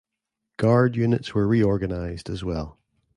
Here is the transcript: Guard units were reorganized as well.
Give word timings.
Guard 0.57 0.95
units 0.95 1.35
were 1.35 1.45
reorganized 1.47 2.27
as 2.27 2.43
well. 2.43 2.79